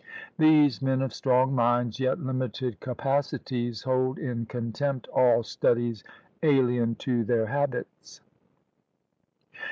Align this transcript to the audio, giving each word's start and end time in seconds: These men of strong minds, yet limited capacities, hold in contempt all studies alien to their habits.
These 0.39 0.81
men 0.81 1.03
of 1.03 1.13
strong 1.13 1.53
minds, 1.53 1.99
yet 1.99 2.19
limited 2.19 2.79
capacities, 2.79 3.83
hold 3.83 4.17
in 4.17 4.47
contempt 4.47 5.07
all 5.13 5.43
studies 5.43 6.03
alien 6.41 6.95
to 6.95 7.23
their 7.23 7.45
habits. 7.45 8.19